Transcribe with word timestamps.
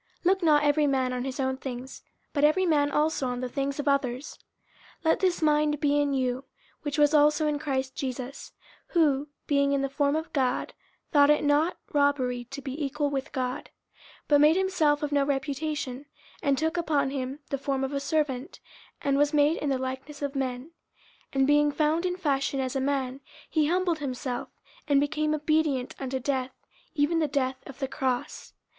50:002:004 0.25 0.25
Look 0.25 0.41
not 0.41 0.63
every 0.63 0.87
man 0.87 1.13
on 1.13 1.25
his 1.25 1.39
own 1.39 1.57
things, 1.57 2.01
but 2.33 2.43
every 2.43 2.65
man 2.65 2.89
also 2.89 3.27
on 3.27 3.39
the 3.39 3.47
things 3.47 3.79
of 3.79 3.87
others. 3.87 4.39
50:002:005 5.05 5.05
Let 5.05 5.19
this 5.19 5.41
mind 5.43 5.79
be 5.79 6.01
in 6.01 6.15
you, 6.15 6.45
which 6.81 6.97
was 6.97 7.13
also 7.13 7.45
in 7.45 7.59
Christ 7.59 7.95
Jesus: 7.95 8.51
50:002:006 8.87 8.93
Who, 8.93 9.27
being 9.45 9.73
in 9.73 9.83
the 9.83 9.89
form 9.89 10.15
of 10.15 10.33
God, 10.33 10.73
thought 11.11 11.29
it 11.29 11.43
not 11.43 11.77
robbery 11.93 12.45
to 12.45 12.63
be 12.63 12.83
equal 12.83 13.11
with 13.11 13.31
God: 13.31 13.65
50:002:007 13.65 13.67
But 14.29 14.41
made 14.41 14.55
himself 14.55 15.03
of 15.03 15.11
no 15.11 15.23
reputation, 15.23 16.07
and 16.41 16.57
took 16.57 16.77
upon 16.77 17.11
him 17.11 17.37
the 17.51 17.59
form 17.59 17.83
of 17.83 17.93
a 17.93 17.99
servant, 17.99 18.59
and 19.03 19.19
was 19.19 19.35
made 19.35 19.57
in 19.57 19.69
the 19.69 19.77
likeness 19.77 20.23
of 20.23 20.33
men: 20.33 20.71
50:002:008 21.27 21.27
And 21.33 21.45
being 21.45 21.71
found 21.71 22.07
in 22.07 22.17
fashion 22.17 22.59
as 22.59 22.75
a 22.75 22.81
man, 22.81 23.21
he 23.47 23.67
humbled 23.67 23.99
himself, 23.99 24.49
and 24.87 24.99
became 24.99 25.35
obedient 25.35 25.93
unto 25.99 26.19
death, 26.19 26.55
even 26.95 27.19
the 27.19 27.27
death 27.27 27.61
of 27.67 27.77
the 27.77 27.87
cross. 27.87 28.53